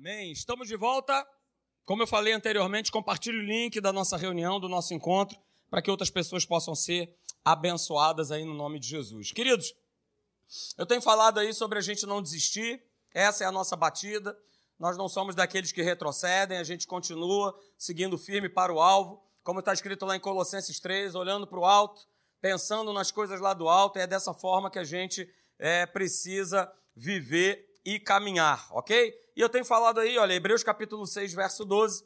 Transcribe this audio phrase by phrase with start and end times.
[0.00, 0.30] Amém.
[0.30, 1.26] Estamos de volta.
[1.84, 5.36] Como eu falei anteriormente, compartilhe o link da nossa reunião, do nosso encontro,
[5.68, 7.12] para que outras pessoas possam ser
[7.44, 9.32] abençoadas aí no nome de Jesus.
[9.32, 9.74] Queridos,
[10.76, 12.80] eu tenho falado aí sobre a gente não desistir,
[13.12, 14.38] essa é a nossa batida.
[14.78, 19.58] Nós não somos daqueles que retrocedem, a gente continua seguindo firme para o alvo, como
[19.58, 22.06] está escrito lá em Colossenses 3, olhando para o alto,
[22.40, 25.28] pensando nas coisas lá do alto, é dessa forma que a gente
[25.58, 29.18] é, precisa viver e caminhar, ok?
[29.34, 32.04] E eu tenho falado aí, olha, Hebreus capítulo 6, verso 12,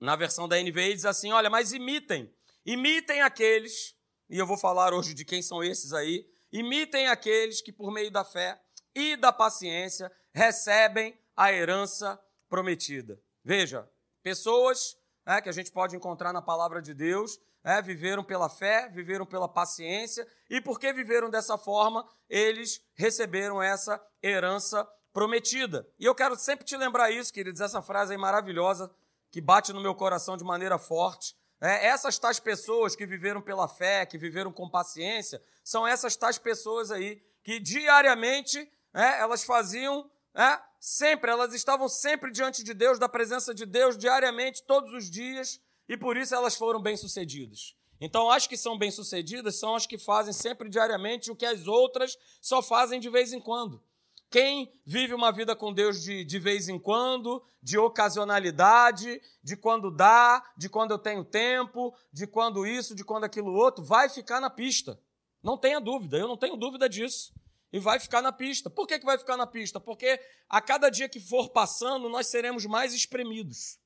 [0.00, 2.34] na versão da NVI, diz assim: olha, mas imitem,
[2.64, 3.94] imitem aqueles,
[4.26, 8.10] e eu vou falar hoje de quem são esses aí, imitem aqueles que por meio
[8.10, 8.58] da fé
[8.94, 13.20] e da paciência recebem a herança prometida.
[13.44, 13.86] Veja,
[14.22, 18.88] pessoas né, que a gente pode encontrar na palavra de Deus, é, viveram pela fé,
[18.88, 25.86] viveram pela paciência, e porque viveram dessa forma, eles receberam essa herança prometida.
[25.98, 28.90] E eu quero sempre te lembrar isso, queridos, essa frase aí maravilhosa
[29.30, 31.36] que bate no meu coração de maneira forte.
[31.60, 36.38] É, essas tais pessoas que viveram pela fé, que viveram com paciência, são essas tais
[36.38, 38.58] pessoas aí que diariamente
[38.94, 43.98] é, elas faziam é, sempre, elas estavam sempre diante de Deus, da presença de Deus,
[43.98, 47.74] diariamente, todos os dias, e por isso elas foram bem-sucedidas.
[48.00, 52.16] Então, as que são bem-sucedidas são as que fazem sempre diariamente o que as outras
[52.40, 53.82] só fazem de vez em quando.
[54.30, 59.90] Quem vive uma vida com Deus de, de vez em quando, de ocasionalidade, de quando
[59.90, 64.38] dá, de quando eu tenho tempo, de quando isso, de quando aquilo outro, vai ficar
[64.38, 65.00] na pista.
[65.42, 67.32] Não tenha dúvida, eu não tenho dúvida disso.
[67.72, 68.68] E vai ficar na pista.
[68.68, 69.80] Por que, que vai ficar na pista?
[69.80, 73.78] Porque a cada dia que for passando, nós seremos mais espremidos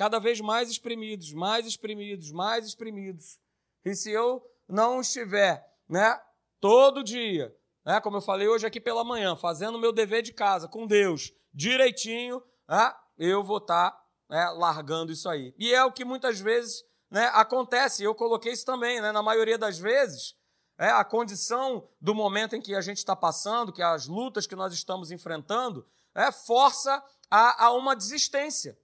[0.00, 3.38] cada vez mais espremidos, mais espremidos, mais espremidos.
[3.84, 6.18] E se eu não estiver, né,
[6.58, 10.32] todo dia, né, como eu falei hoje aqui pela manhã, fazendo o meu dever de
[10.32, 15.54] casa com Deus direitinho, né, eu vou estar tá, né, largando isso aí.
[15.58, 19.58] E é o que muitas vezes né, acontece, eu coloquei isso também, né, na maioria
[19.58, 20.34] das vezes,
[20.78, 24.56] é, a condição do momento em que a gente está passando, que as lutas que
[24.56, 28.78] nós estamos enfrentando, é, força a, a uma desistência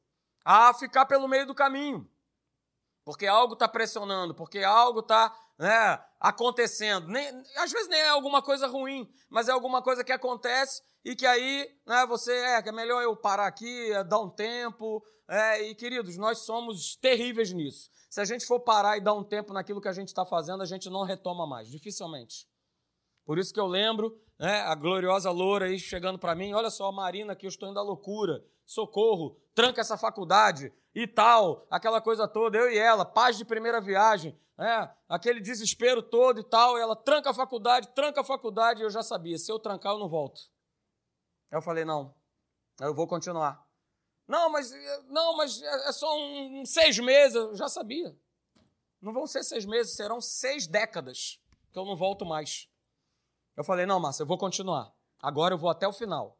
[0.49, 2.09] a ficar pelo meio do caminho.
[3.05, 7.09] Porque algo está pressionando, porque algo está né, acontecendo.
[7.09, 7.27] Nem,
[7.57, 11.27] às vezes nem é alguma coisa ruim, mas é alguma coisa que acontece e que
[11.27, 15.05] aí né, você é é melhor eu parar aqui, é, dar um tempo.
[15.29, 17.91] É, e queridos, nós somos terríveis nisso.
[18.09, 20.63] Se a gente for parar e dar um tempo naquilo que a gente está fazendo,
[20.63, 22.47] a gente não retoma mais, dificilmente.
[23.25, 26.93] Por isso que eu lembro né, a gloriosa loura aí chegando para mim: olha só,
[26.93, 32.28] Marina, que eu estou indo à loucura socorro, tranca essa faculdade e tal, aquela coisa
[32.28, 36.81] toda, eu e ela, paz de primeira viagem, é, aquele desespero todo e tal, e
[36.81, 39.99] ela tranca a faculdade, tranca a faculdade, e eu já sabia, se eu trancar eu
[39.99, 40.43] não volto.
[41.50, 42.15] Eu falei, não,
[42.81, 43.66] eu vou continuar.
[44.28, 44.71] Não, mas
[45.09, 48.15] não, mas é, é só um, um seis meses, eu já sabia.
[49.00, 51.41] Não vão ser seis meses, serão seis décadas
[51.72, 52.69] que eu não volto mais.
[53.56, 54.93] Eu falei, não, Márcia, eu vou continuar.
[55.22, 56.39] Agora eu vou até o final.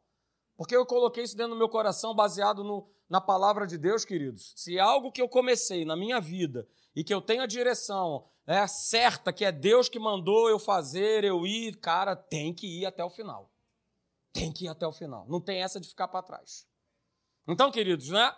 [0.55, 4.53] Porque eu coloquei isso dentro do meu coração baseado no, na palavra de Deus, queridos.
[4.55, 8.27] Se é algo que eu comecei na minha vida e que eu tenho a direção
[8.45, 12.85] é certa, que é Deus que mandou eu fazer, eu ir, cara, tem que ir
[12.85, 13.51] até o final.
[14.31, 15.27] Tem que ir até o final.
[15.27, 16.65] Não tem essa de ficar para trás.
[17.45, 18.33] Então, queridos, né?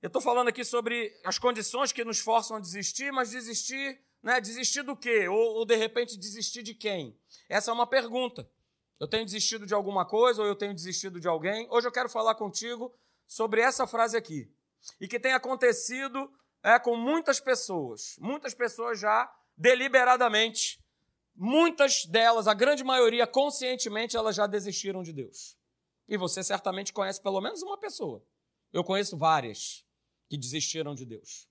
[0.00, 4.40] Eu estou falando aqui sobre as condições que nos forçam a desistir, mas desistir, né?
[4.40, 5.26] Desistir do quê?
[5.26, 7.18] Ou, ou de repente desistir de quem?
[7.48, 8.48] Essa é uma pergunta.
[9.00, 11.66] Eu tenho desistido de alguma coisa ou eu tenho desistido de alguém?
[11.70, 12.94] Hoje eu quero falar contigo
[13.28, 14.50] sobre essa frase aqui.
[14.98, 18.16] E que tem acontecido é, com muitas pessoas.
[18.18, 20.82] Muitas pessoas já deliberadamente,
[21.36, 25.56] muitas delas, a grande maioria conscientemente, elas já desistiram de Deus.
[26.08, 28.24] E você certamente conhece pelo menos uma pessoa.
[28.72, 29.84] Eu conheço várias
[30.28, 31.46] que desistiram de Deus.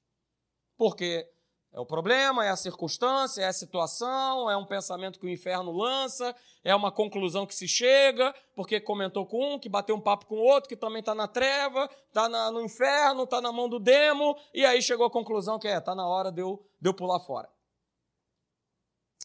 [0.75, 1.29] Porque
[1.77, 5.71] é o problema, é a circunstância, é a situação, é um pensamento que o inferno
[5.71, 10.25] lança, é uma conclusão que se chega, porque comentou com um, que bateu um papo
[10.25, 14.35] com outro, que também está na treva, está no inferno, está na mão do demo,
[14.55, 17.19] e aí chegou à conclusão que é, está na hora de eu, de eu pular
[17.19, 17.47] fora.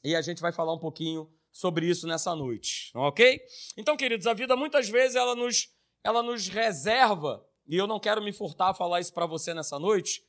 [0.05, 3.41] E a gente vai falar um pouquinho sobre isso nessa noite, ok?
[3.79, 5.71] Então, queridos, a vida muitas vezes ela nos,
[6.05, 9.79] ela nos reserva, e eu não quero me furtar a falar isso para você nessa
[9.79, 10.23] noite,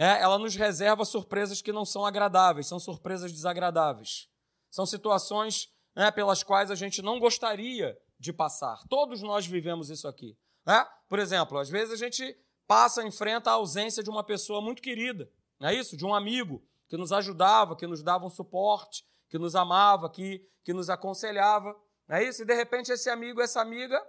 [0.00, 4.30] é, ela nos reserva surpresas que não são agradáveis, são surpresas desagradáveis.
[4.70, 8.80] São situações né, pelas quais a gente não gostaria de passar.
[8.88, 10.38] Todos nós vivemos isso aqui.
[10.64, 10.86] Né?
[11.06, 12.34] Por exemplo, às vezes a gente
[12.66, 15.98] passa, enfrenta a ausência de uma pessoa muito querida, não é isso?
[15.98, 20.42] De um amigo que nos ajudava, que nos dava um suporte, que nos amava, que,
[20.64, 22.40] que nos aconselhava, não é isso?
[22.40, 24.02] E de repente esse amigo, essa amiga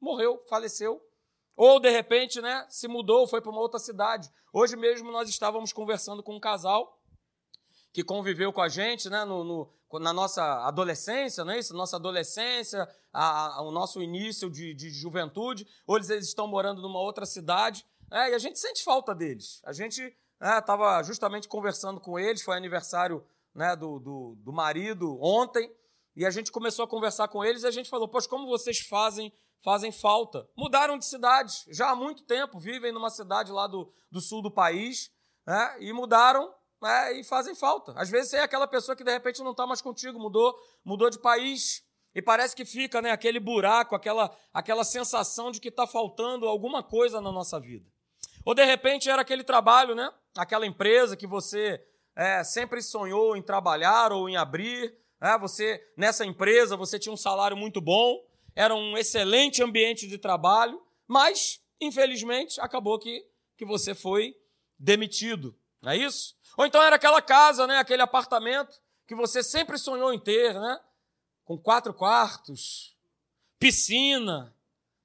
[0.00, 1.02] morreu, faleceu.
[1.56, 4.30] Ou, de repente, né, se mudou, foi para uma outra cidade.
[4.52, 7.00] Hoje mesmo nós estávamos conversando com um casal
[7.92, 11.72] que conviveu com a gente né, no, no, na nossa adolescência, não é isso?
[11.74, 15.66] Nossa adolescência, a, a, o nosso início de, de juventude.
[15.86, 17.86] Hoje eles estão morando numa outra cidade.
[18.10, 19.62] É, e a gente sente falta deles.
[19.64, 23.24] A gente estava é, justamente conversando com eles, foi aniversário
[23.54, 25.72] né, do, do, do marido ontem,
[26.16, 28.80] e a gente começou a conversar com eles e a gente falou: Poxa, como vocês
[28.80, 29.32] fazem
[29.62, 30.46] fazem falta.
[30.54, 34.50] Mudaram de cidade, já há muito tempo, vivem numa cidade lá do, do sul do
[34.50, 35.10] país,
[35.46, 37.94] né, e mudaram né, e fazem falta.
[37.96, 41.18] Às vezes é aquela pessoa que de repente não está mais contigo, mudou, mudou de
[41.18, 41.82] país,
[42.14, 46.82] e parece que fica né, aquele buraco, aquela, aquela sensação de que está faltando alguma
[46.82, 47.86] coisa na nossa vida.
[48.44, 50.12] Ou de repente era aquele trabalho, né?
[50.36, 51.82] Aquela empresa que você
[52.14, 54.94] é, sempre sonhou em trabalhar ou em abrir.
[55.24, 58.22] É, você nessa empresa você tinha um salário muito bom,
[58.54, 63.26] era um excelente ambiente de trabalho, mas, infelizmente, acabou que,
[63.56, 64.36] que você foi
[64.78, 65.56] demitido.
[65.80, 66.36] Não é isso?
[66.58, 70.80] Ou então era aquela casa, né, aquele apartamento que você sempre sonhou em ter, né?
[71.42, 72.94] Com quatro quartos,
[73.58, 74.54] piscina,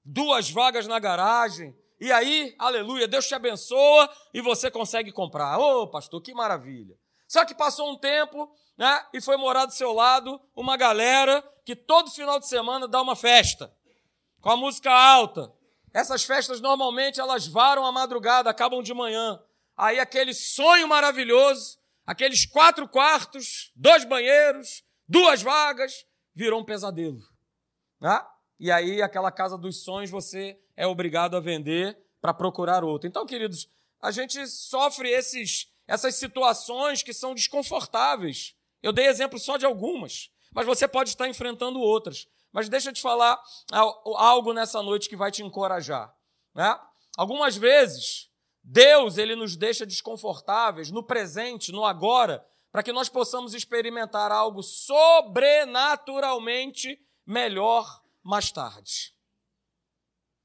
[0.04, 1.74] duas vagas na garagem.
[1.98, 5.58] E aí, aleluia, Deus te abençoa e você consegue comprar.
[5.60, 6.98] Ô, oh, pastor, que maravilha.
[7.26, 9.06] Só que passou um tempo, né?
[9.14, 13.14] E foi morar do seu lado uma galera que todo final de semana dá uma
[13.14, 13.76] festa
[14.40, 15.54] com a música alta.
[15.94, 19.38] Essas festas normalmente elas varam a madrugada, acabam de manhã.
[19.76, 27.20] Aí aquele sonho maravilhoso, aqueles quatro quartos, dois banheiros, duas vagas, virou um pesadelo.
[28.00, 28.26] Né?
[28.58, 33.10] E aí aquela casa dos sonhos você é obrigado a vender para procurar outro.
[33.10, 33.70] Então, queridos,
[34.02, 38.56] a gente sofre esses essas situações que são desconfortáveis.
[38.82, 42.28] Eu dei exemplo só de algumas, mas você pode estar enfrentando outras.
[42.52, 43.40] Mas deixa eu te falar
[43.72, 46.12] algo nessa noite que vai te encorajar.
[46.56, 46.80] Né?
[47.16, 48.30] Algumas vezes,
[48.64, 54.64] Deus ele nos deixa desconfortáveis no presente, no agora, para que nós possamos experimentar algo
[54.64, 59.14] sobrenaturalmente melhor mais tarde.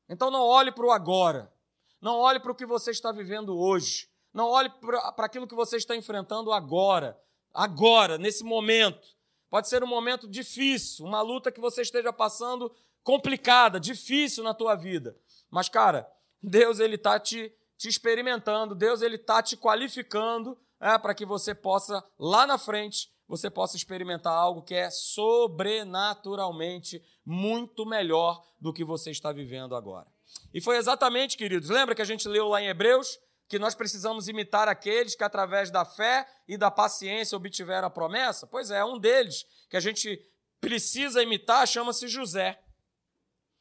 [0.08, 1.52] Então não olhe para o agora,
[2.00, 4.70] não olhe para o que você está vivendo hoje, não olhe
[5.16, 7.18] para aquilo que você está enfrentando agora,
[7.54, 9.14] agora, nesse momento.
[9.48, 12.74] Pode ser um momento difícil, uma luta que você esteja passando
[13.04, 15.16] complicada, difícil na tua vida.
[15.48, 16.10] Mas, cara,
[16.42, 21.54] Deus ele está te, te experimentando, Deus ele está te qualificando é, para que você
[21.54, 28.82] possa, lá na frente, você possa experimentar algo que é sobrenaturalmente muito melhor do que
[28.84, 30.08] você está vivendo agora.
[30.52, 33.20] E foi exatamente, queridos, lembra que a gente leu lá em Hebreus?
[33.54, 38.48] Que nós precisamos imitar aqueles que, através da fé e da paciência, obtiveram a promessa?
[38.48, 40.20] Pois é, um deles que a gente
[40.60, 42.60] precisa imitar chama-se José.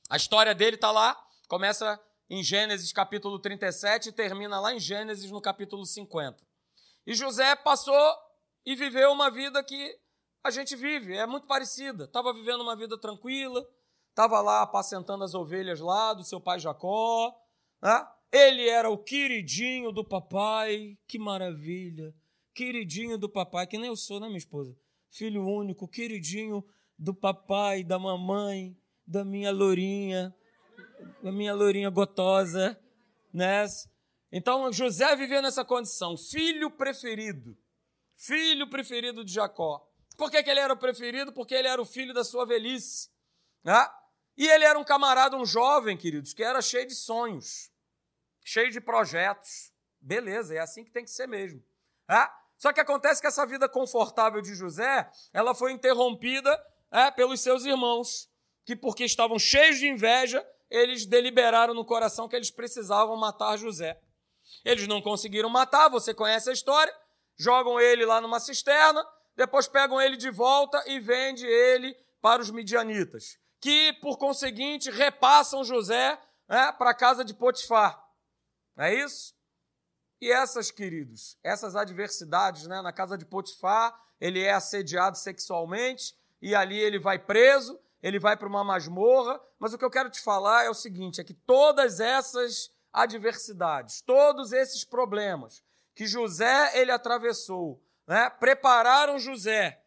[0.09, 1.15] A história dele está lá,
[1.47, 6.43] começa em Gênesis capítulo 37 e termina lá em Gênesis no capítulo 50.
[7.05, 8.17] E José passou
[8.65, 9.95] e viveu uma vida que
[10.43, 12.05] a gente vive, é muito parecida.
[12.05, 13.63] Estava vivendo uma vida tranquila,
[14.09, 17.31] estava lá apacentando as ovelhas lá do seu pai Jacó,
[17.79, 18.07] né?
[18.33, 22.11] Ele era o queridinho do papai, que maravilha.
[22.51, 24.75] Queridinho do papai, que nem eu sou, né, minha esposa?
[25.07, 26.65] Filho único, queridinho
[26.97, 28.75] do papai, da mamãe,
[29.05, 30.35] da minha lourinha,
[31.21, 32.75] da minha lourinha gotosa,
[33.31, 33.65] né?
[34.31, 37.55] Então José vivia nessa condição, filho preferido,
[38.15, 39.87] filho preferido de Jacó.
[40.17, 41.31] Por que, que ele era o preferido?
[41.31, 43.11] Porque ele era o filho da sua velhice.
[43.63, 43.87] Né?
[44.35, 47.71] E ele era um camarada, um jovem, queridos, que era cheio de sonhos
[48.43, 49.71] cheio de projetos.
[49.99, 51.63] Beleza, é assim que tem que ser mesmo.
[52.09, 52.27] É?
[52.57, 57.65] Só que acontece que essa vida confortável de José, ela foi interrompida é, pelos seus
[57.65, 58.29] irmãos,
[58.65, 63.99] que porque estavam cheios de inveja, eles deliberaram no coração que eles precisavam matar José.
[64.63, 66.93] Eles não conseguiram matar, você conhece a história,
[67.37, 72.51] jogam ele lá numa cisterna, depois pegam ele de volta e vendem ele para os
[72.51, 78.02] midianitas, que por conseguinte repassam José é, para a casa de Potifar.
[78.75, 79.35] Não é isso?
[80.21, 82.81] E essas, queridos, essas adversidades, né?
[82.81, 88.37] Na casa de Potifar, ele é assediado sexualmente e ali ele vai preso, ele vai
[88.37, 89.39] para uma masmorra.
[89.59, 94.01] Mas o que eu quero te falar é o seguinte: é que todas essas adversidades,
[94.01, 95.63] todos esses problemas
[95.95, 98.29] que José ele atravessou, né?
[98.29, 99.83] prepararam José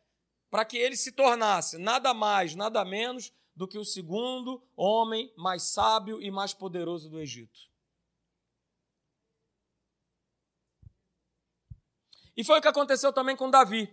[0.51, 5.63] para que ele se tornasse nada mais, nada menos do que o segundo homem mais
[5.63, 7.59] sábio e mais poderoso do Egito.
[12.37, 13.93] E foi o que aconteceu também com Davi.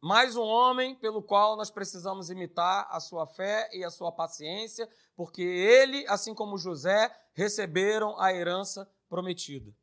[0.00, 4.88] mais um homem pelo qual nós precisamos imitar a sua fé e a sua paciência,
[5.14, 9.74] porque ele, assim como José, receberam a herança prometida.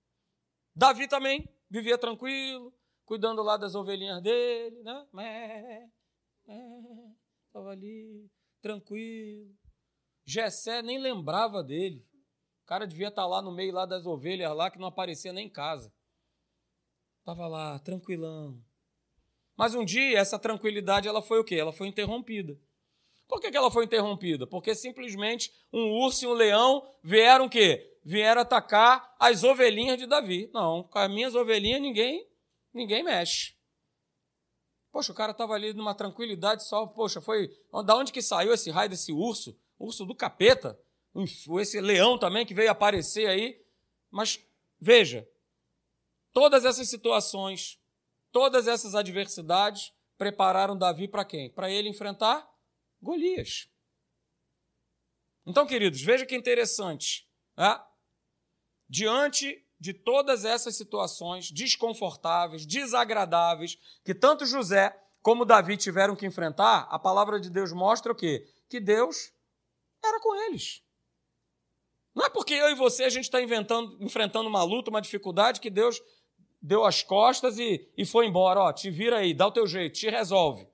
[0.73, 2.73] Davi também vivia tranquilo,
[3.05, 5.05] cuidando lá das ovelhinhas dele, né?
[7.47, 9.53] Estava ali, tranquilo.
[10.25, 12.03] Jessé nem lembrava dele.
[12.63, 15.31] O cara devia estar tá lá no meio lá das ovelhas lá que não aparecia
[15.31, 15.93] nem em casa.
[17.25, 18.63] Estava lá, tranquilão.
[19.57, 21.55] Mas um dia essa tranquilidade ela foi o quê?
[21.55, 22.55] Ela foi interrompida.
[23.27, 24.45] Por que, que ela foi interrompida?
[24.45, 27.97] Porque simplesmente um urso e um leão vieram o quê?
[28.03, 30.51] Vieram atacar as ovelhinhas de Davi.
[30.53, 32.29] Não, com as minhas ovelhinhas ninguém,
[32.71, 33.55] ninguém mexe.
[34.91, 36.85] Poxa, o cara estava ali numa tranquilidade só.
[36.85, 37.49] Poxa, foi.
[37.87, 39.59] Da onde que saiu esse raio desse urso?
[39.79, 40.79] Urso do capeta?
[41.59, 43.59] Esse leão também que veio aparecer aí.
[44.11, 44.39] Mas
[44.79, 45.27] veja,
[46.35, 47.79] todas essas situações
[48.35, 51.49] Todas essas adversidades prepararam Davi para quem?
[51.49, 52.45] Para ele enfrentar
[53.01, 53.69] Golias.
[55.45, 57.25] Então, queridos, veja que interessante.
[57.55, 57.81] Né?
[58.89, 66.89] Diante de todas essas situações desconfortáveis, desagradáveis, que tanto José como Davi tiveram que enfrentar,
[66.91, 68.45] a palavra de Deus mostra o quê?
[68.67, 69.31] Que Deus
[70.03, 70.83] era com eles.
[72.13, 75.69] Não é porque eu e você a gente está enfrentando uma luta, uma dificuldade, que
[75.69, 76.01] Deus
[76.65, 78.59] deu as costas e, e foi embora.
[78.59, 80.67] Ó, te vira aí, dá o teu jeito, te resolve.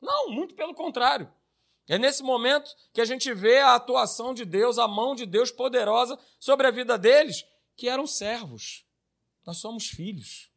[0.00, 1.30] Não, muito pelo contrário.
[1.86, 5.50] É nesse momento que a gente vê a atuação de Deus, a mão de Deus
[5.50, 7.44] poderosa sobre a vida deles,
[7.76, 8.86] que eram servos.
[9.44, 10.50] Nós somos filhos.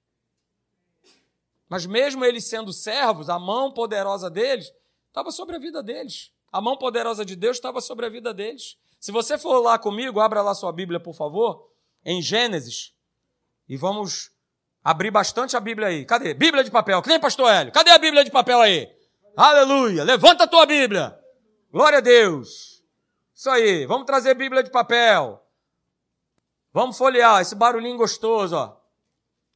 [1.67, 4.73] Mas mesmo eles sendo servos, a mão poderosa deles
[5.09, 6.31] estava sobre a vida deles.
[6.49, 8.77] A mão poderosa de Deus estava sobre a vida deles.
[9.01, 11.69] Se você for lá comigo, abra lá sua Bíblia, por favor,
[12.05, 12.93] em Gênesis,
[13.67, 14.31] e vamos
[14.87, 16.05] abrir bastante a Bíblia aí.
[16.05, 16.33] Cadê?
[16.33, 17.73] Bíblia de papel, que nem pastor Hélio.
[17.73, 18.89] Cadê a Bíblia de papel aí?
[19.35, 20.01] Aleluia!
[20.05, 21.13] Levanta a tua Bíblia.
[21.69, 22.81] Glória a Deus.
[23.35, 23.85] Isso aí.
[23.85, 25.43] Vamos trazer Bíblia de papel.
[26.71, 28.77] Vamos folhear esse barulhinho gostoso, ó.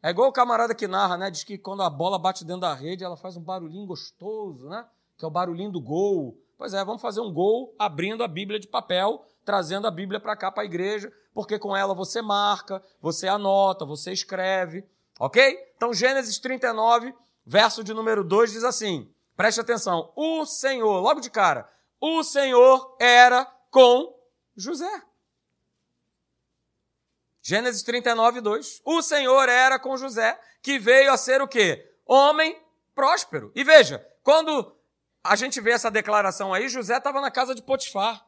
[0.03, 1.31] É igual o camarada que narra, né?
[1.31, 4.85] Diz que quando a bola bate dentro da rede, ela faz um barulhinho gostoso, né?
[5.17, 6.37] Que é o barulhinho do gol.
[6.57, 10.35] Pois é, vamos fazer um gol abrindo a Bíblia de papel, trazendo a Bíblia para
[10.35, 14.85] cá para a igreja, porque com ela você marca, você anota, você escreve.
[15.19, 15.73] Ok?
[15.75, 17.13] Então, Gênesis 39,
[17.45, 20.11] verso de número 2 diz assim: preste atenção.
[20.15, 24.15] O Senhor, logo de cara, o Senhor era com
[24.55, 25.03] José.
[27.41, 28.81] Gênesis 39, 2.
[28.85, 31.91] O Senhor era com José, que veio a ser o quê?
[32.05, 32.59] Homem
[32.93, 33.51] próspero.
[33.55, 34.75] E veja, quando
[35.23, 38.25] a gente vê essa declaração aí, José estava na casa de Potifar.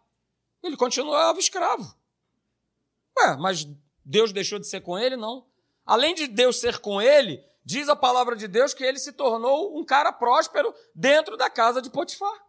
[0.63, 1.95] Ele continuava escravo.
[3.19, 3.67] Ué, mas
[4.03, 5.15] Deus deixou de ser com ele?
[5.15, 5.45] Não.
[5.85, 9.77] Além de Deus ser com ele, diz a palavra de Deus que ele se tornou
[9.77, 12.43] um cara próspero dentro da casa de Potifar.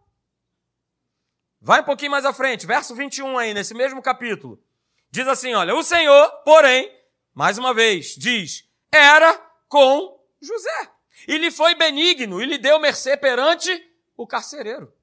[1.59, 4.61] Vai um pouquinho mais à frente, verso 21 aí, nesse mesmo capítulo.
[5.09, 6.91] Diz assim: olha, o Senhor, porém,
[7.33, 9.33] mais uma vez, diz, era
[9.67, 10.91] com José.
[11.27, 13.71] E lhe foi benigno, e lhe deu mercê perante
[14.15, 14.93] o carcereiro.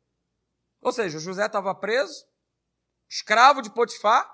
[0.81, 2.25] Ou seja, José estava preso,
[3.09, 4.31] escravo de Potifar,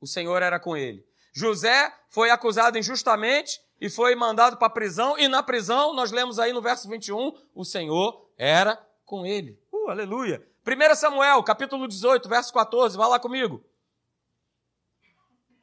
[0.00, 1.06] o Senhor era com ele.
[1.32, 6.38] José foi acusado injustamente e foi mandado para a prisão, e na prisão, nós lemos
[6.38, 9.58] aí no verso 21, o Senhor era com ele.
[9.72, 10.46] Uh, aleluia.
[10.66, 13.64] 1 Samuel, capítulo 18, verso 14, vai lá comigo.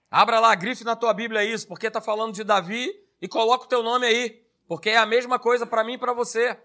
[0.10, 3.68] Abra lá, grife na tua Bíblia isso, porque está falando de Davi, e coloca o
[3.68, 6.58] teu nome aí, porque é a mesma coisa para mim e para você.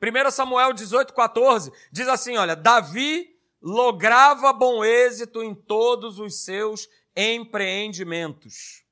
[0.00, 6.88] 1 Samuel 18, 14, diz assim, olha, Davi lograva bom êxito em todos os seus
[7.16, 8.82] empreendimentos.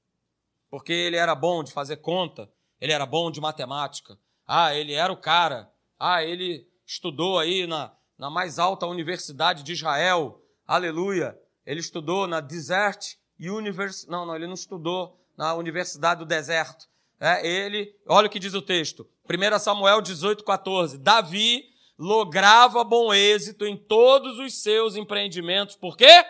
[0.70, 2.50] Porque ele era bom de fazer conta,
[2.80, 4.18] ele era bom de matemática.
[4.46, 5.70] Ah, ele era o cara.
[5.98, 10.42] Ah, ele estudou aí na, na mais alta universidade de Israel.
[10.66, 11.38] Aleluia.
[11.66, 14.10] Ele estudou na Desert University.
[14.10, 16.88] Não, não, ele não estudou na Universidade do Deserto.
[17.18, 19.08] É, ele, olha o que diz o texto.
[19.28, 20.98] 1 Samuel 18, 14.
[20.98, 21.64] Davi
[21.98, 25.76] lograva bom êxito em todos os seus empreendimentos.
[25.76, 26.24] Por quê?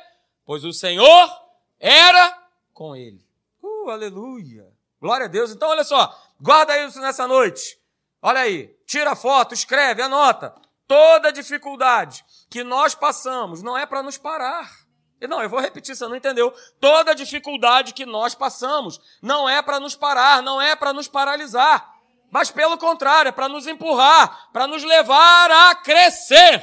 [0.44, 1.30] Pois o Senhor
[1.80, 2.38] era
[2.74, 3.24] com ele.
[3.62, 4.66] Uh, aleluia.
[5.00, 5.50] Glória a Deus.
[5.50, 7.80] Então, olha só, guarda isso nessa noite.
[8.20, 10.54] Olha aí, tira foto, escreve, anota.
[10.86, 14.70] Toda dificuldade que nós passamos não é para nos parar.
[15.28, 16.52] Não, eu vou repetir, você não entendeu.
[16.80, 21.94] Toda dificuldade que nós passamos não é para nos parar, não é para nos paralisar.
[22.30, 26.62] Mas pelo contrário, é para nos empurrar, para nos levar a crescer.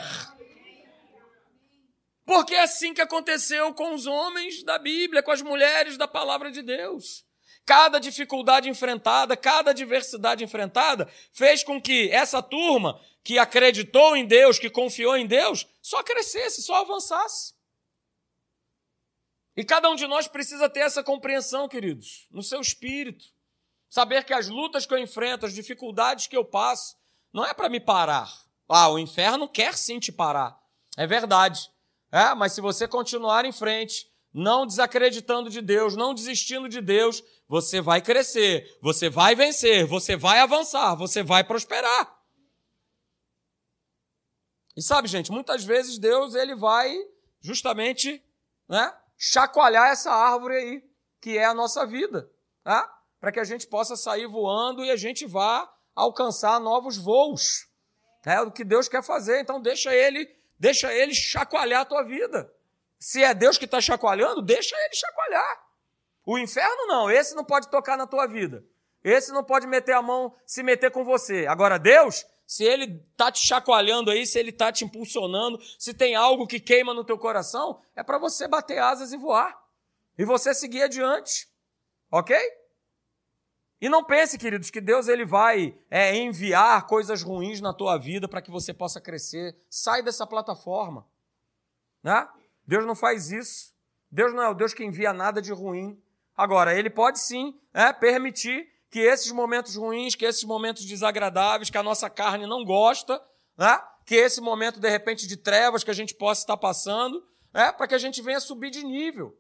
[2.28, 6.52] Porque é assim que aconteceu com os homens da Bíblia, com as mulheres da palavra
[6.52, 7.26] de Deus.
[7.66, 14.58] cada dificuldade enfrentada, cada adversidade enfrentada, fez com que essa turma que acreditou em Deus,
[14.58, 17.54] que confiou em Deus, só crescesse, só avançasse.
[19.56, 23.26] E cada um de nós precisa ter essa compreensão, queridos, no seu espírito.
[23.90, 26.96] Saber que as lutas que eu enfrento, as dificuldades que eu passo,
[27.34, 28.32] não é para me parar.
[28.70, 30.58] Ah, o inferno quer sim te parar.
[30.96, 31.70] É verdade.
[32.12, 37.24] É, mas se você continuar em frente, não desacreditando de Deus, não desistindo de Deus,
[37.48, 42.16] você vai crescer, você vai vencer, você vai avançar, você vai prosperar.
[44.76, 46.96] E sabe, gente, muitas vezes Deus ele vai
[47.42, 48.24] justamente,
[48.70, 52.30] né, chacoalhar essa árvore aí, que é a nossa vida,
[52.64, 52.88] tá?
[53.20, 57.68] Para que a gente possa sair voando e a gente vá alcançar novos voos.
[58.24, 62.52] É o que Deus quer fazer, então deixa ele, deixa ele chacoalhar a tua vida.
[63.00, 65.68] Se é Deus que está chacoalhando, deixa ele chacoalhar.
[66.26, 68.64] O inferno não, esse não pode tocar na tua vida.
[69.04, 71.46] Esse não pode meter a mão, se meter com você.
[71.48, 76.16] Agora, Deus, se ele está te chacoalhando aí, se ele está te impulsionando, se tem
[76.16, 79.58] algo que queima no teu coração, é para você bater asas e voar.
[80.18, 81.48] E você seguir adiante.
[82.12, 82.36] Ok?
[83.80, 88.28] E não pense, queridos, que Deus ele vai é, enviar coisas ruins na tua vida
[88.28, 89.56] para que você possa crescer.
[89.70, 91.06] Sai dessa plataforma.
[92.04, 92.28] Né?
[92.66, 93.74] Deus não faz isso.
[94.12, 96.02] Deus não é o Deus que envia nada de ruim.
[96.36, 101.78] Agora, ele pode sim é, permitir que esses momentos ruins, que esses momentos desagradáveis, que
[101.78, 103.22] a nossa carne não gosta,
[103.58, 103.80] né?
[104.06, 107.88] que esse momento, de repente, de trevas que a gente possa estar passando, é, para
[107.88, 109.38] que a gente venha subir de nível,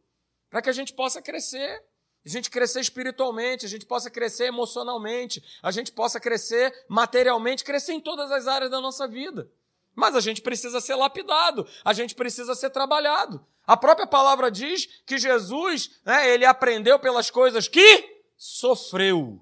[0.49, 1.83] para que a gente possa crescer,
[2.27, 7.93] a gente crescer espiritualmente, a gente possa crescer emocionalmente, a gente possa crescer materialmente, crescer
[7.93, 9.49] em todas as áreas da nossa vida.
[9.95, 13.45] Mas a gente precisa ser lapidado, a gente precisa ser trabalhado.
[13.65, 19.41] A própria palavra diz que Jesus, né, ele aprendeu pelas coisas que sofreu.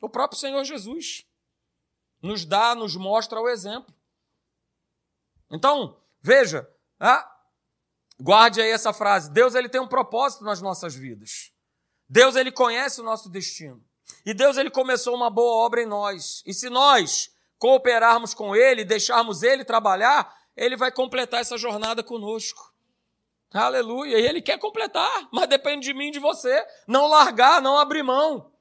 [0.00, 1.24] O próprio Senhor Jesus
[2.20, 3.94] nos dá, nos mostra o exemplo.
[5.52, 7.24] Então, veja, né,
[8.20, 11.54] guarde aí essa frase: Deus ele tem um propósito nas nossas vidas.
[12.08, 13.82] Deus ele conhece o nosso destino.
[14.24, 16.42] E Deus ele começou uma boa obra em nós.
[16.46, 22.72] E se nós cooperarmos com Ele, deixarmos Ele trabalhar, Ele vai completar essa jornada conosco.
[23.52, 24.18] Aleluia.
[24.18, 26.64] E Ele quer completar, mas depende de mim de você.
[26.86, 28.52] Não largar, não abrir mão.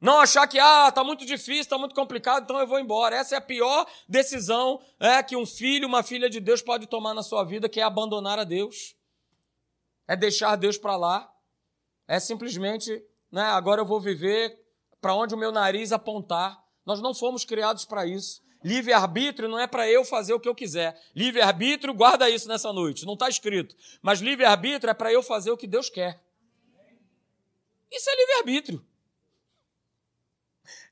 [0.00, 3.16] Não achar que, ah, tá muito difícil, tá muito complicado, então eu vou embora.
[3.16, 7.14] Essa é a pior decisão é, que um filho, uma filha de Deus pode tomar
[7.14, 8.94] na sua vida, que é abandonar a Deus.
[10.06, 11.28] É deixar Deus para lá.
[12.08, 14.58] É simplesmente, né, agora eu vou viver
[15.00, 16.58] para onde o meu nariz apontar.
[16.84, 18.42] Nós não fomos criados para isso.
[18.64, 20.98] Livre-arbítrio não é para eu fazer o que eu quiser.
[21.14, 23.76] Livre-arbítrio, guarda isso nessa noite, não está escrito.
[24.02, 26.20] Mas livre-arbítrio é para eu fazer o que Deus quer.
[27.90, 28.84] Isso é livre-arbítrio.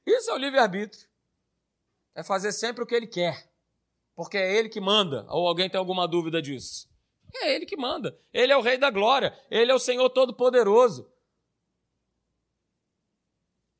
[0.06, 1.08] Isso é o livre-arbítrio.
[2.14, 3.50] É fazer sempre o que Ele quer.
[4.14, 5.26] Porque é Ele que manda.
[5.28, 6.88] Ou alguém tem alguma dúvida disso?
[7.42, 8.18] É Ele que manda.
[8.32, 9.36] Ele é o Rei da Glória.
[9.50, 11.10] Ele é o Senhor Todo-Poderoso.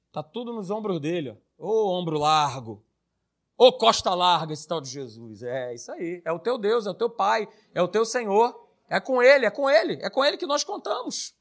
[0.09, 1.37] Está tudo nos ombros dele.
[1.59, 2.85] Ô ombro largo.
[3.57, 5.42] Ô costa larga esse tal de Jesus.
[5.42, 6.23] É isso aí.
[6.25, 8.66] É o teu Deus, é o teu Pai, é o teu Senhor.
[8.88, 11.35] É com Ele, é com Ele, é com Ele que nós contamos.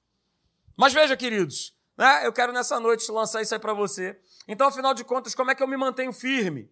[0.76, 2.26] Mas veja, queridos, né?
[2.26, 4.20] eu quero nessa noite lançar isso aí para você.
[4.48, 6.70] Então, afinal de contas, como é que eu me mantenho firme?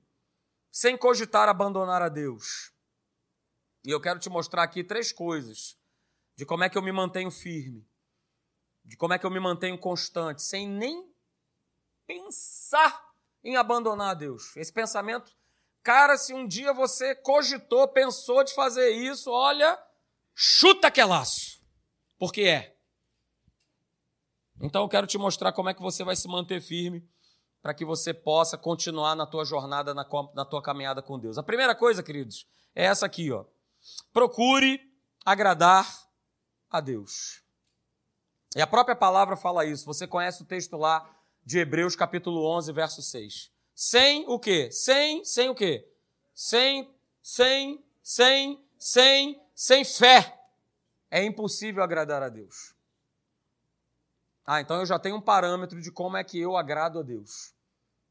[0.72, 2.73] Sem cogitar abandonar a Deus.
[3.84, 5.78] E eu quero te mostrar aqui três coisas
[6.36, 7.88] de como é que eu me mantenho firme,
[8.84, 11.14] de como é que eu me mantenho constante, sem nem
[12.08, 14.56] pensar em abandonar Deus.
[14.56, 15.36] Esse pensamento,
[15.84, 19.78] cara, se um dia você cogitou, pensou de fazer isso, olha,
[20.34, 21.62] chuta que é laço.
[22.18, 22.78] Porque é.
[24.62, 27.06] Então eu quero te mostrar como é que você vai se manter firme
[27.62, 31.38] para que você possa continuar na tua jornada, na, na tua caminhada com Deus.
[31.38, 33.46] A primeira coisa, queridos, é essa aqui, ó.
[34.12, 34.80] Procure
[35.26, 35.88] agradar
[36.70, 37.42] a Deus.
[38.56, 39.86] E a própria palavra fala isso.
[39.86, 41.10] Você conhece o texto lá
[41.46, 43.52] de Hebreus capítulo 11, verso 6.
[43.76, 44.72] Sem o quê?
[44.72, 45.88] Sem, sem o quê?
[46.34, 50.40] Sem, sem, sem, sem, sem fé.
[51.10, 52.74] É impossível agradar a Deus.
[54.46, 57.54] Ah, então eu já tenho um parâmetro de como é que eu agrado a Deus.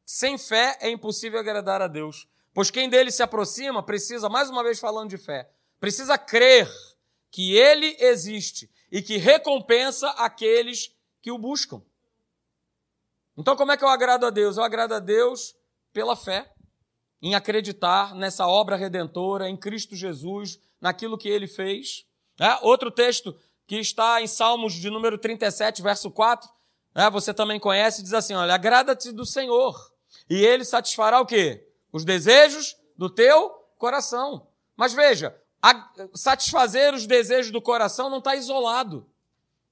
[0.05, 4.63] Sem fé é impossível agradar a Deus, pois quem dele se aproxima precisa, mais uma
[4.63, 5.51] vez falando de fé,
[5.83, 6.71] precisa crer
[7.29, 11.83] que ele existe e que recompensa aqueles que o buscam.
[13.37, 14.57] Então, como é que eu agrado a Deus?
[14.57, 15.57] Eu agrado a Deus
[15.93, 16.53] pela fé,
[17.21, 22.07] em acreditar nessa obra redentora, em Cristo Jesus, naquilo que ele fez.
[22.39, 26.49] É, outro texto que está em Salmos de número 37, verso 4,
[26.95, 29.75] né, você também conhece, diz assim: olha, agrada-te do Senhor,
[30.31, 31.69] e Ele satisfará o quê?
[31.93, 34.47] Os desejos do teu coração.
[34.77, 35.42] Mas veja,
[36.15, 39.07] satisfazer os desejos do coração não está isolado.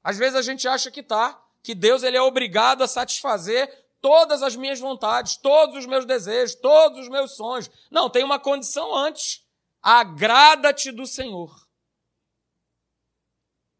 [0.02, 3.68] Às vezes a gente acha que está, que Deus ele é obrigado a satisfazer
[4.00, 7.70] todas as minhas vontades, todos os meus desejos, todos os meus sonhos.
[7.90, 9.44] Não, tem uma condição antes.
[9.82, 11.50] Agrada-te do Senhor.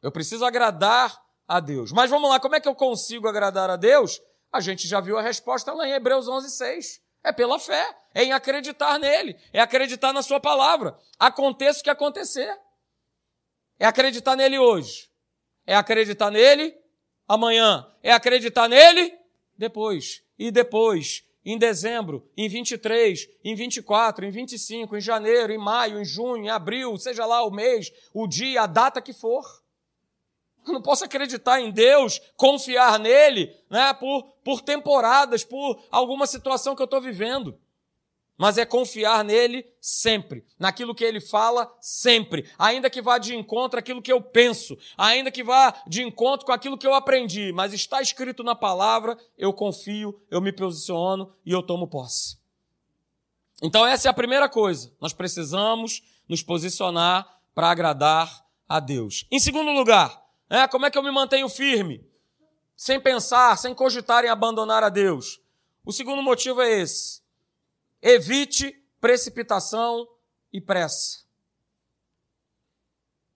[0.03, 1.93] Eu preciso agradar a Deus.
[1.93, 4.21] Mas vamos lá, como é que eu consigo agradar a Deus?
[4.53, 7.03] A gente já viu a resposta lá em Hebreus 11, 6.
[7.23, 10.97] É pela fé, é em acreditar nele, é acreditar na sua palavra.
[11.19, 12.57] Aconteça o que acontecer.
[13.79, 15.09] É acreditar nele hoje.
[15.67, 16.77] É acreditar nele
[17.29, 17.87] amanhã.
[18.03, 19.17] É acreditar nele
[19.57, 20.23] depois.
[20.39, 26.05] E depois, em dezembro, em 23, em 24, em 25, em janeiro, em maio, em
[26.05, 29.45] junho, em abril, seja lá o mês, o dia, a data que for.
[30.67, 36.77] Eu não posso acreditar em Deus, confiar nele, né, por, por temporadas, por alguma situação
[36.77, 37.59] que eu estou vivendo.
[38.41, 43.79] Mas é confiar nele sempre, naquilo que ele fala sempre, ainda que vá de encontro
[43.79, 47.75] àquilo que eu penso, ainda que vá de encontro com aquilo que eu aprendi, mas
[47.75, 52.39] está escrito na palavra, eu confio, eu me posiciono e eu tomo posse.
[53.63, 54.91] Então, essa é a primeira coisa.
[54.99, 59.27] Nós precisamos nos posicionar para agradar a Deus.
[59.31, 62.03] Em segundo lugar, é, como é que eu me mantenho firme?
[62.75, 65.43] Sem pensar, sem cogitar em abandonar a Deus.
[65.85, 67.20] O segundo motivo é esse.
[68.03, 70.09] Evite precipitação
[70.53, 71.25] e pressa.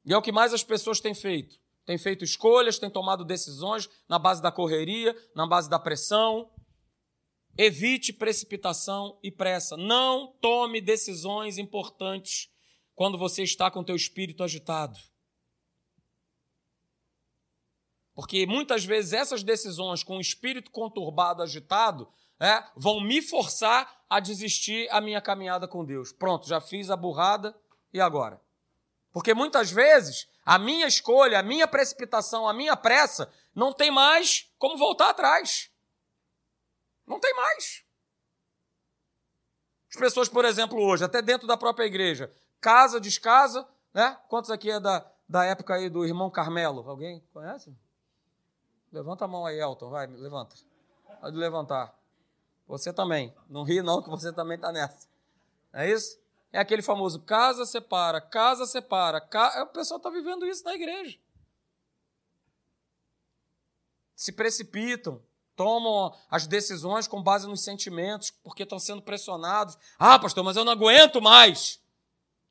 [0.04, 1.58] E é o que mais as pessoas têm feito.
[1.86, 6.50] Têm feito escolhas, têm tomado decisões na base da correria, na base da pressão.
[7.56, 9.76] Evite precipitação e pressa.
[9.76, 12.50] Não tome decisões importantes
[12.94, 14.98] quando você está com o teu espírito agitado.
[18.14, 22.08] Porque muitas vezes essas decisões com o espírito conturbado, agitado,
[22.44, 26.12] é, vão me forçar a desistir a minha caminhada com Deus.
[26.12, 27.56] Pronto, já fiz a burrada
[27.90, 28.38] e agora?
[29.10, 34.52] Porque muitas vezes a minha escolha, a minha precipitação, a minha pressa não tem mais
[34.58, 35.70] como voltar atrás.
[37.06, 37.82] Não tem mais.
[39.88, 42.30] As pessoas, por exemplo, hoje, até dentro da própria igreja,
[42.60, 44.18] casa, descasa, né?
[44.28, 46.88] Quantos aqui é da, da época aí do irmão Carmelo?
[46.90, 47.74] Alguém conhece?
[48.92, 50.56] Levanta a mão aí, Elton, vai, levanta.
[51.20, 52.03] Pode levantar.
[52.66, 53.34] Você também.
[53.48, 55.06] Não ri não, que você também está nessa.
[55.72, 56.18] É isso?
[56.52, 59.20] É aquele famoso casa separa, casa separa.
[59.20, 59.64] Ca...
[59.64, 61.18] O pessoal está vivendo isso na igreja.
[64.14, 65.20] Se precipitam,
[65.56, 69.76] tomam as decisões com base nos sentimentos, porque estão sendo pressionados.
[69.98, 71.82] Ah, pastor, mas eu não aguento mais.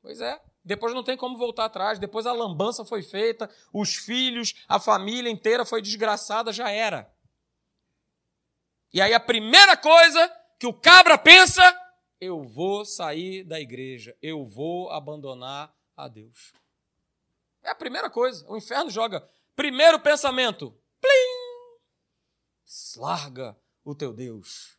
[0.02, 0.42] Pois é.
[0.66, 1.98] Depois não tem como voltar atrás.
[1.98, 7.13] Depois a lambança foi feita, os filhos, a família inteira foi desgraçada, já era.
[8.94, 11.62] E aí a primeira coisa que o cabra pensa,
[12.22, 16.54] eu vou sair da igreja, eu vou abandonar a Deus.
[17.64, 18.46] É a primeira coisa.
[18.48, 19.28] O inferno joga.
[19.56, 21.82] Primeiro pensamento, plim!
[22.98, 24.78] Larga o teu Deus.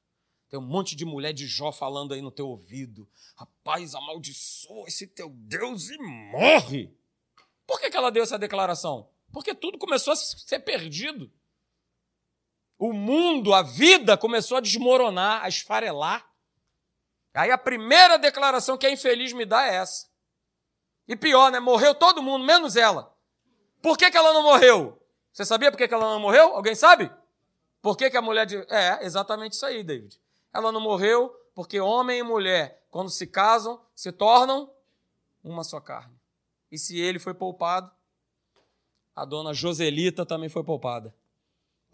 [0.48, 3.08] Tem um monte de mulher de Jó falando aí no teu ouvido.
[3.34, 6.96] Rapaz, amaldiçoa esse teu Deus e morre.
[7.66, 9.10] Por que, que ela deu essa declaração?
[9.32, 11.32] Porque tudo começou a ser perdido.
[12.78, 16.28] O mundo, a vida começou a desmoronar, a esfarelar.
[17.32, 20.08] Aí a primeira declaração que a infeliz me dá é essa.
[21.06, 21.60] E pior, né?
[21.60, 23.14] Morreu todo mundo, menos ela.
[23.82, 25.00] Por que, que ela não morreu?
[25.32, 26.54] Você sabia por que, que ela não morreu?
[26.54, 27.10] Alguém sabe?
[27.82, 28.46] Por que, que a mulher.
[28.46, 28.56] De...
[28.70, 30.18] É, exatamente isso aí, David.
[30.52, 34.72] Ela não morreu porque homem e mulher, quando se casam, se tornam
[35.42, 36.14] uma só carne.
[36.70, 37.90] E se ele foi poupado,
[39.14, 41.14] a dona Joselita também foi poupada.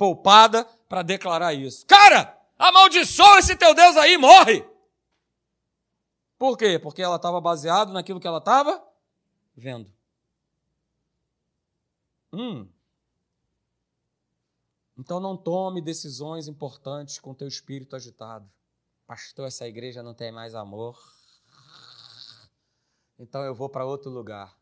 [0.00, 1.84] Poupada para declarar isso.
[1.84, 4.64] Cara, amaldiçoa esse teu Deus aí, morre!
[6.38, 6.78] Por quê?
[6.78, 8.82] Porque ela estava baseada naquilo que ela estava
[9.54, 9.92] vendo.
[12.32, 12.66] Hum.
[14.96, 18.50] Então não tome decisões importantes com teu espírito agitado.
[19.06, 20.98] Pastor, essa igreja não tem mais amor.
[23.18, 24.58] Então eu vou para outro lugar.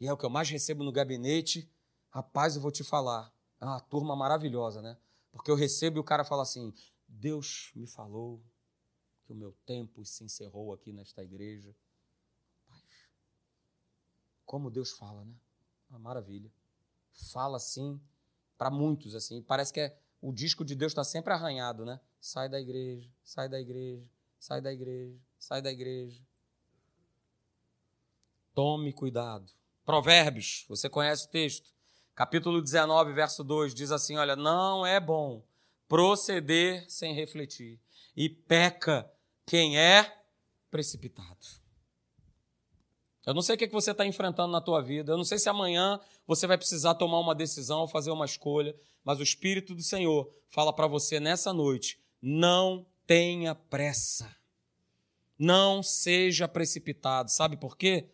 [0.00, 1.70] E é o que eu mais recebo no gabinete.
[2.08, 3.30] Rapaz, eu vou te falar.
[3.60, 4.96] É uma turma maravilhosa, né?
[5.32, 6.72] Porque eu recebo e o cara fala assim:
[7.06, 8.42] Deus me falou
[9.24, 11.74] que o meu tempo se encerrou aqui nesta igreja.
[14.44, 15.34] Como Deus fala, né?
[15.90, 16.50] Uma maravilha.
[17.32, 18.00] Fala assim
[18.56, 19.42] para muitos, assim.
[19.42, 22.00] Parece que é, o disco de Deus está sempre arranhado, né?
[22.20, 26.26] Sai da igreja, sai da igreja, sai da igreja, sai da igreja.
[28.54, 29.52] Tome cuidado.
[29.84, 31.72] Provérbios, você conhece o texto.
[32.18, 35.40] Capítulo 19, verso 2, diz assim: Olha, não é bom
[35.86, 37.78] proceder sem refletir,
[38.16, 39.08] e peca
[39.46, 40.20] quem é
[40.68, 41.46] precipitado.
[43.24, 45.48] Eu não sei o que você está enfrentando na tua vida, eu não sei se
[45.48, 50.28] amanhã você vai precisar tomar uma decisão, fazer uma escolha, mas o Espírito do Senhor
[50.48, 54.28] fala para você nessa noite: não tenha pressa,
[55.38, 57.30] não seja precipitado.
[57.30, 58.08] Sabe por quê?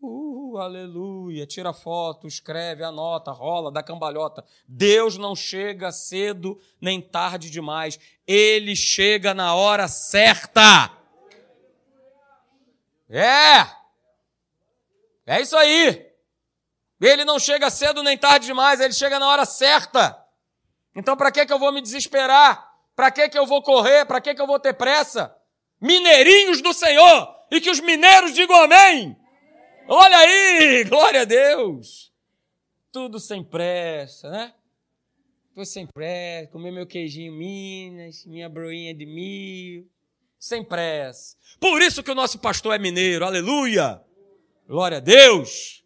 [0.00, 1.46] Uh, aleluia.
[1.46, 4.44] Tira foto, escreve, anota, rola, dá cambalhota.
[4.68, 7.98] Deus não chega cedo nem tarde demais.
[8.26, 10.92] Ele chega na hora certa.
[13.08, 13.66] É!
[15.26, 16.06] É isso aí.
[17.00, 20.16] Ele não chega cedo nem tarde demais, ele chega na hora certa.
[20.94, 22.72] Então, para que, que eu vou me desesperar?
[22.94, 24.06] Para que, que eu vou correr?
[24.06, 25.34] Para que, que eu vou ter pressa?
[25.80, 27.34] Mineirinhos do Senhor!
[27.50, 29.16] E que os mineiros digam amém!
[29.88, 32.12] Olha aí, glória a Deus.
[32.90, 34.52] Tudo sem pressa, né?
[35.54, 39.88] Tô sem pressa, comer meu queijinho Minas, minha broinha de milho,
[40.38, 41.36] sem pressa.
[41.60, 44.02] Por isso que o nosso pastor é mineiro, aleluia.
[44.66, 45.84] Glória a Deus.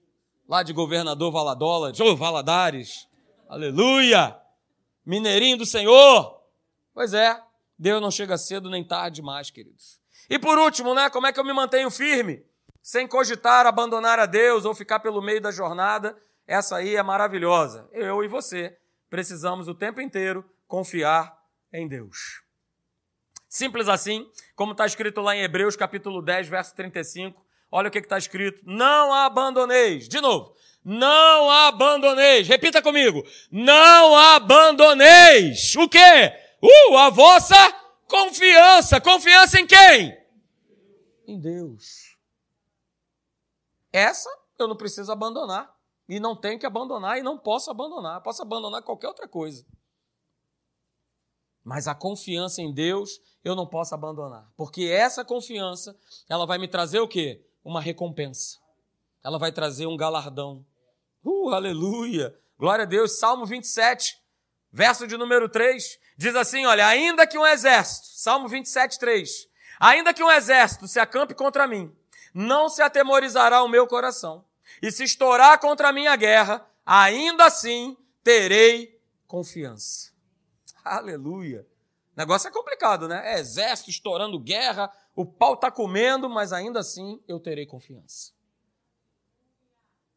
[0.48, 3.06] Lá de governador Valadola, ou Valadares,
[3.48, 4.36] aleluia.
[5.04, 6.42] Mineirinho do Senhor.
[6.94, 7.38] Pois é,
[7.78, 10.00] Deus não chega cedo nem tarde demais, queridos.
[10.28, 12.42] E por último, né, como é que eu me mantenho firme?
[12.82, 16.16] Sem cogitar abandonar a Deus ou ficar pelo meio da jornada,
[16.46, 17.88] essa aí é maravilhosa.
[17.92, 18.76] Eu e você
[19.08, 21.36] precisamos o tempo inteiro confiar
[21.72, 22.42] em Deus.
[23.48, 27.44] Simples assim, como está escrito lá em Hebreus capítulo 10, verso 35.
[27.70, 30.08] Olha o que está escrito: Não abandoneis.
[30.08, 32.48] De novo, não abandoneis.
[32.48, 35.74] Repita comigo: Não abandoneis.
[35.76, 36.32] O quê?
[36.62, 37.56] Uh, a vossa
[38.06, 39.00] confiança.
[39.00, 40.16] Confiança em quem?
[41.26, 42.09] Em Deus.
[43.92, 45.74] Essa eu não preciso abandonar.
[46.08, 48.20] E não tenho que abandonar e não posso abandonar.
[48.22, 49.64] Posso abandonar qualquer outra coisa.
[51.62, 54.50] Mas a confiança em Deus eu não posso abandonar.
[54.56, 55.96] Porque essa confiança,
[56.28, 57.46] ela vai me trazer o quê?
[57.64, 58.58] Uma recompensa.
[59.22, 60.66] Ela vai trazer um galardão.
[61.24, 62.36] Uh, aleluia!
[62.58, 63.18] Glória a Deus.
[63.18, 64.18] Salmo 27,
[64.72, 69.48] verso de número 3, diz assim: olha, ainda que um exército, Salmo 27, 3,
[69.78, 71.94] ainda que um exército se acampe contra mim,
[72.34, 74.44] não se atemorizará o meu coração.
[74.80, 80.12] E se estourar contra a minha guerra, ainda assim terei confiança.
[80.84, 81.66] Aleluia.
[82.16, 83.34] O negócio é complicado, né?
[83.34, 88.32] É exército estourando guerra, o pau está comendo, mas ainda assim eu terei confiança.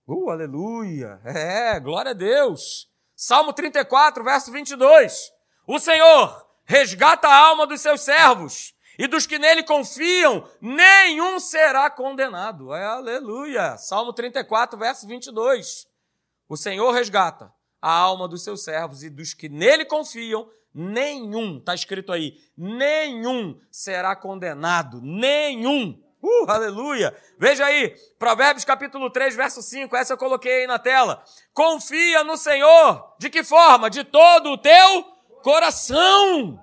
[0.08, 1.22] Uh, aleluia.
[1.24, 2.90] É, glória a Deus.
[3.16, 5.32] Salmo 34, verso 22.
[5.66, 11.90] O Senhor resgata a alma dos seus servos e dos que nele confiam, nenhum será
[11.90, 12.74] condenado.
[12.74, 13.78] É, aleluia.
[13.78, 15.88] Salmo 34, verso 22.
[16.48, 17.52] O Senhor resgata
[17.82, 23.60] a alma dos seus servos e dos que nele confiam, nenhum, está escrito aí, nenhum
[23.70, 25.02] será condenado.
[25.02, 26.02] Nenhum.
[26.22, 27.14] Uh, aleluia!
[27.38, 31.22] Veja aí, Provérbios capítulo 3, verso 5, essa eu coloquei aí na tela.
[31.54, 33.16] Confia no Senhor.
[33.20, 33.90] De que forma?
[33.90, 35.04] De todo o teu
[35.42, 36.63] coração.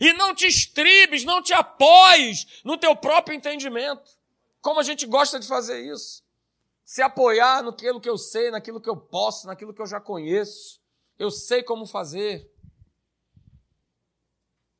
[0.00, 4.18] E não te estribes, não te apoies no teu próprio entendimento.
[4.62, 6.24] Como a gente gosta de fazer isso.
[6.82, 10.80] Se apoiar naquilo que eu sei, naquilo que eu posso, naquilo que eu já conheço.
[11.18, 12.50] Eu sei como fazer.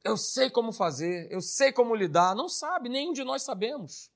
[0.03, 2.35] Eu sei como fazer, eu sei como lidar.
[2.35, 4.11] Não sabe, nenhum de nós sabemos.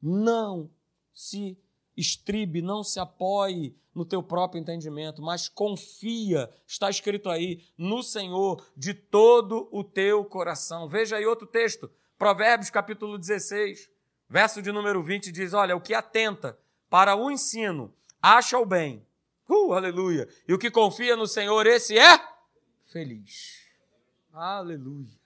[0.00, 0.70] Não
[1.12, 1.58] se
[1.96, 8.64] estribe, não se apoie no teu próprio entendimento, mas confia, está escrito aí, no Senhor
[8.76, 10.88] de todo o teu coração.
[10.88, 13.90] Veja aí outro texto, Provérbios capítulo 16,
[14.28, 16.56] verso de número 20 diz: Olha, o que atenta
[16.88, 19.04] para o ensino acha o bem.
[19.48, 20.28] Uh, aleluia.
[20.46, 22.20] E o que confia no Senhor, esse é
[22.84, 23.66] feliz.
[24.32, 25.18] Aleluia.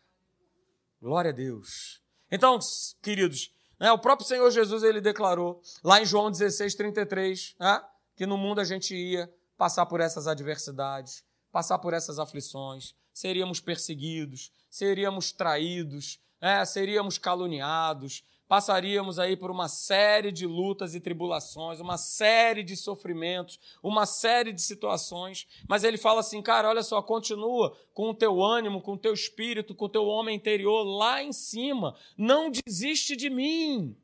[1.00, 2.00] Glória a Deus.
[2.30, 2.58] Então,
[3.02, 7.82] queridos, né, o próprio Senhor Jesus ele declarou lá em João 16, 33, né,
[8.14, 13.60] que no mundo a gente ia passar por essas adversidades, passar por essas aflições, seríamos
[13.60, 21.80] perseguidos, seríamos traídos, é, seríamos caluniados, passaríamos aí por uma série de lutas e tribulações,
[21.80, 27.00] uma série de sofrimentos, uma série de situações, mas ele fala assim, cara, olha só,
[27.00, 31.22] continua com o teu ânimo, com o teu espírito, com o teu homem interior lá
[31.22, 33.96] em cima, não desiste de mim.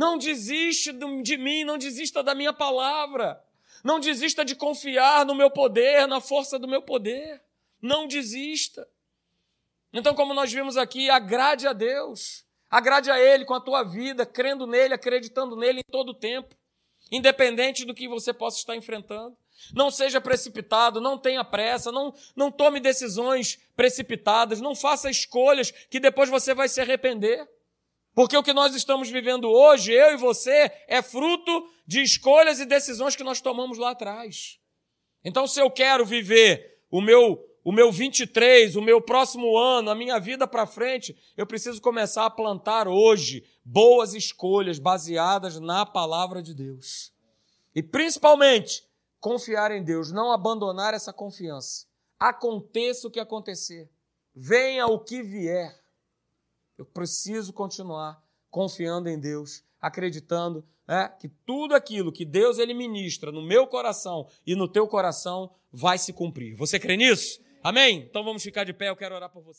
[0.00, 3.38] Não desiste de mim, não desista da minha palavra.
[3.84, 7.42] Não desista de confiar no meu poder, na força do meu poder.
[7.82, 8.88] Não desista.
[9.92, 12.46] Então, como nós vimos aqui, agrade a Deus.
[12.70, 16.56] Agrade a Ele com a tua vida, crendo nele, acreditando nele em todo o tempo.
[17.12, 19.36] independente do que você possa estar enfrentando.
[19.74, 26.00] Não seja precipitado, não tenha pressa, não, não tome decisões precipitadas, não faça escolhas que
[26.00, 27.46] depois você vai se arrepender.
[28.14, 32.66] Porque o que nós estamos vivendo hoje, eu e você, é fruto de escolhas e
[32.66, 34.58] decisões que nós tomamos lá atrás.
[35.24, 39.94] Então, se eu quero viver o meu o meu 23, o meu próximo ano, a
[39.94, 46.42] minha vida para frente, eu preciso começar a plantar hoje boas escolhas baseadas na palavra
[46.42, 47.12] de Deus.
[47.74, 48.84] E principalmente,
[49.20, 51.86] confiar em Deus, não abandonar essa confiança.
[52.18, 53.90] Aconteça o que acontecer,
[54.34, 55.78] venha o que vier,
[56.80, 63.30] eu preciso continuar confiando em Deus, acreditando né, que tudo aquilo que Deus ele ministra
[63.30, 66.56] no meu coração e no teu coração vai se cumprir.
[66.56, 67.38] Você crê nisso?
[67.62, 68.06] Amém?
[68.08, 69.58] Então vamos ficar de pé, eu quero orar por você.